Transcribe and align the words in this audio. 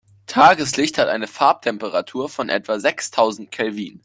Tageslicht 0.25 0.97
hat 0.97 1.09
eine 1.09 1.27
Farbtemperatur 1.27 2.27
von 2.27 2.49
etwa 2.49 2.79
sechstausend 2.79 3.51
Kelvin. 3.51 3.99